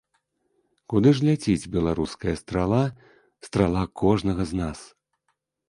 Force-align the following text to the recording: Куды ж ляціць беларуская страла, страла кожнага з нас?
Куды 0.93 1.09
ж 1.19 1.27
ляціць 1.27 1.69
беларуская 1.75 2.35
страла, 2.41 2.81
страла 3.51 3.83
кожнага 4.05 4.51
з 4.53 4.61
нас? 4.65 4.79